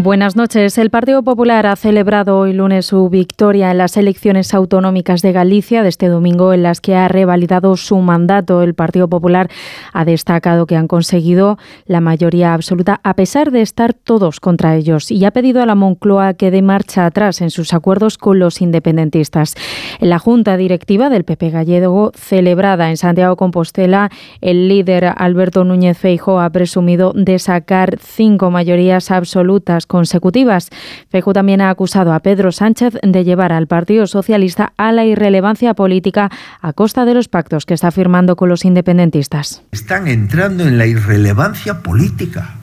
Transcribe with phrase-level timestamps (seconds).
[0.00, 0.78] Buenas noches.
[0.78, 5.82] El Partido Popular ha celebrado hoy lunes su victoria en las elecciones autonómicas de Galicia
[5.82, 8.62] de este domingo en las que ha revalidado su mandato.
[8.62, 9.50] El Partido Popular
[9.92, 15.10] ha destacado que han conseguido la mayoría absoluta a pesar de estar todos contra ellos
[15.10, 18.62] y ha pedido a la Moncloa que dé marcha atrás en sus acuerdos con los
[18.62, 19.56] independentistas.
[19.98, 25.98] En la Junta Directiva del PP Gallego, celebrada en Santiago Compostela, el líder Alberto Núñez
[25.98, 30.70] Feijo ha presumido de sacar cinco mayorías absolutas consecutivas.
[31.10, 35.74] Feijó también ha acusado a Pedro Sánchez de llevar al Partido Socialista a la irrelevancia
[35.74, 36.30] política
[36.60, 39.62] a costa de los pactos que está firmando con los independentistas.
[39.72, 42.54] Están entrando en la irrelevancia política,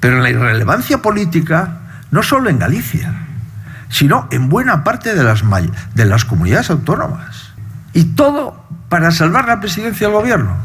[0.00, 3.12] pero en la irrelevancia política no solo en Galicia,
[3.88, 5.44] sino en buena parte de las,
[5.94, 7.52] de las comunidades autónomas.
[7.92, 10.56] Y todo para salvar la presidencia del gobierno.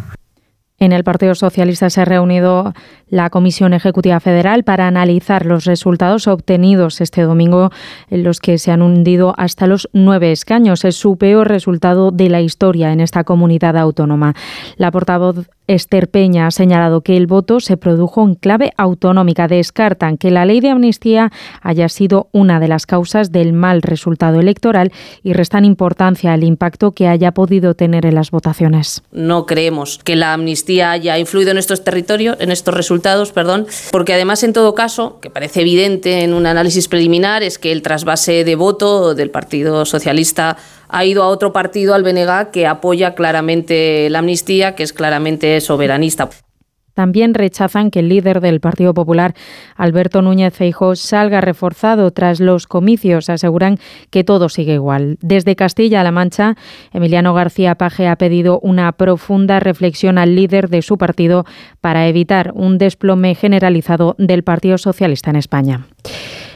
[0.79, 2.73] En el Partido Socialista se ha reunido
[3.09, 7.71] la Comisión Ejecutiva Federal para analizar los resultados obtenidos este domingo,
[8.09, 10.85] en los que se han hundido hasta los nueve escaños.
[10.85, 14.35] Es su peor resultado de la historia en esta comunidad autónoma.
[14.77, 19.47] La portavoz Esther Peña ha señalado que el voto se produjo en clave autonómica.
[19.47, 21.31] Descartan que la ley de amnistía
[21.61, 26.93] haya sido una de las causas del mal resultado electoral y restan importancia al impacto
[26.93, 29.03] que haya podido tener en las votaciones.
[29.11, 34.15] No creemos que la amnistía haya influido en estos territorios, en estos resultados, perdón, porque
[34.15, 38.43] además en todo caso, que parece evidente en un análisis preliminar, es que el trasvase
[38.43, 40.57] de voto del Partido Socialista
[40.89, 45.58] ha ido a otro partido, al BNG, que apoya claramente la amnistía, que es claramente
[45.61, 46.29] soberanista.
[46.99, 49.33] También rechazan que el líder del Partido Popular,
[49.77, 53.29] Alberto Núñez Feijóo, salga reforzado tras los comicios.
[53.29, 53.77] Aseguran
[54.09, 55.17] que todo sigue igual.
[55.21, 56.55] Desde Castilla-La Mancha,
[56.91, 61.45] Emiliano García Paje ha pedido una profunda reflexión al líder de su partido
[61.79, 65.87] para evitar un desplome generalizado del Partido Socialista en España.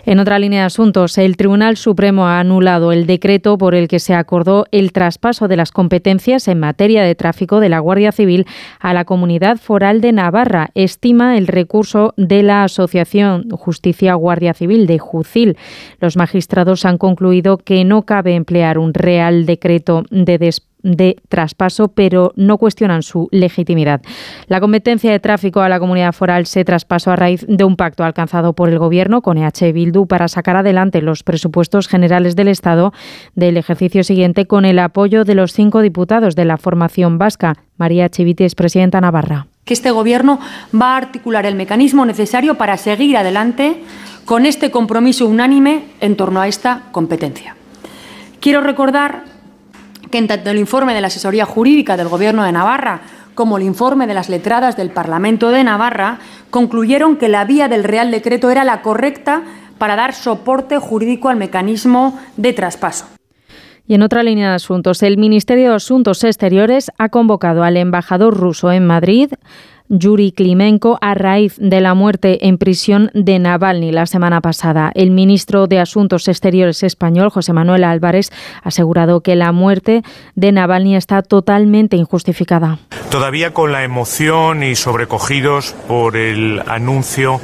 [0.06, 4.00] En otra línea de asuntos, el Tribunal Supremo ha anulado el decreto por el que
[4.00, 8.46] se acordó el traspaso de las competencias en materia de tráfico de la Guardia Civil
[8.81, 10.72] a la Comunidad Foral de Navarra.
[10.75, 15.58] Estima el recurso de la Asociación Justicia Guardia Civil de Jucil.
[16.02, 21.88] Los magistrados han concluido que no cabe emplear un real decreto de despacho de traspaso,
[21.88, 24.01] pero no cuestionan su legitimidad.
[24.47, 28.03] La competencia de tráfico a la comunidad foral se traspasó a raíz de un pacto
[28.03, 32.93] alcanzado por el Gobierno con EH Bildu para sacar adelante los presupuestos generales del Estado
[33.35, 37.55] del ejercicio siguiente con el apoyo de los cinco diputados de la formación vasca.
[37.77, 39.47] María Chivitis, presidenta Navarra.
[39.66, 40.39] Que este Gobierno
[40.79, 43.81] va a articular el mecanismo necesario para seguir adelante
[44.25, 47.55] con este compromiso unánime en torno a esta competencia.
[48.39, 49.32] Quiero recordar
[50.13, 53.01] que tanto el informe de la asesoría jurídica del Gobierno de Navarra
[53.34, 56.19] como el informe de las letradas del Parlamento de Navarra
[56.51, 59.41] concluyeron que la vía del Real Decreto era la correcta
[59.79, 63.07] para dar soporte jurídico al mecanismo de traspaso.
[63.88, 68.38] Y en otra línea de asuntos, el Ministerio de Asuntos Exteriores ha convocado al embajador
[68.38, 69.31] ruso en Madrid
[69.89, 74.91] Yuri Klimenko a raíz de la muerte en prisión de Navalny la semana pasada.
[74.95, 78.31] El ministro de Asuntos Exteriores español, José Manuel Álvarez,
[78.63, 80.03] ha asegurado que la muerte
[80.35, 82.79] de Navalny está totalmente injustificada.
[83.09, 87.39] Todavía con la emoción y sobrecogidos por el anuncio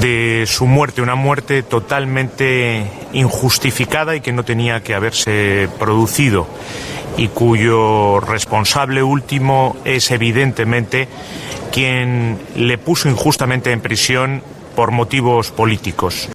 [0.00, 6.46] de su muerte, una muerte totalmente injustificada y que no tenía que haberse producido
[7.20, 11.06] y cuyo responsable último es evidentemente
[11.70, 14.42] quien le puso injustamente en prisión
[14.74, 16.30] por motivos políticos.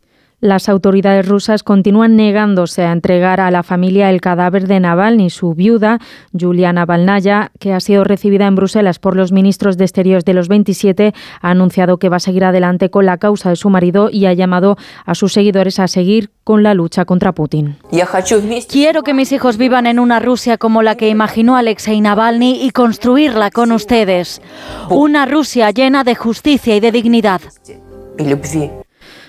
[0.46, 5.32] Las autoridades rusas continúan negándose a entregar a la familia el cadáver de Navalny.
[5.32, 5.98] Su viuda,
[6.40, 10.48] Julia Navalnaya, que ha sido recibida en Bruselas por los ministros de Exteriores de los
[10.48, 14.28] 27, ha anunciado que va a seguir adelante con la causa de su marido y
[14.28, 17.78] ha llamado a sus seguidores a seguir con la lucha contra Putin.
[18.70, 22.70] Quiero que mis hijos vivan en una Rusia como la que imaginó Alexei Navalny y
[22.70, 24.44] construirla con ustedes.
[24.92, 27.42] Una Rusia llena de justicia y de dignidad.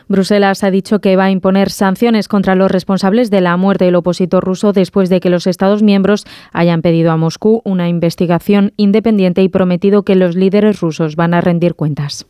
[0.08, 3.96] Bruselas ha dicho que va a imponer sanciones contra los responsables de la muerte del
[3.96, 9.42] opositor ruso después de que los Estados miembros hayan pedido a Moscú una investigación independiente
[9.42, 12.26] y prometido que los líderes rusos van a rendir cuentas.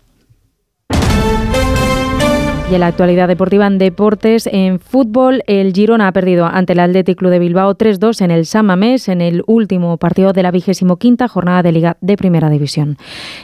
[2.69, 6.81] Y en la actualidad deportiva en deportes, en fútbol, el Girona ha perdido ante el
[6.81, 10.51] Athletic Club de Bilbao 3-2 en el San Mamés en el último partido de la
[10.51, 12.97] vigésimo quinta jornada de Liga de Primera División.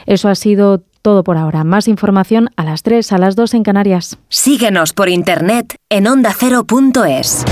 [0.07, 1.63] Eso ha sido todo por ahora.
[1.63, 4.17] Más información a las 3, a las 2 en Canarias.
[4.29, 7.45] Síguenos por internet en ondacero.es.